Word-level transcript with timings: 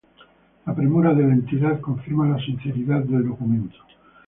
La 0.65 0.73
premura 0.73 1.13
de 1.13 1.21
la 1.21 1.33
entidad 1.35 1.79
confirma 1.79 2.27
la 2.27 2.43
sinceridad 2.43 3.01
del 3.03 3.27
documento 3.27 3.77